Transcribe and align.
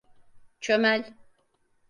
Çömel! 0.61 1.13